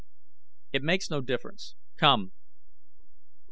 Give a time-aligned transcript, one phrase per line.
[0.73, 1.75] "It makes no difference.
[1.95, 2.31] Come!"